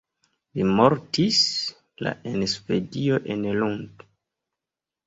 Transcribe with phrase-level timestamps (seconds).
[0.59, 1.41] Li mortis
[2.09, 4.05] la en Svedio en Lund.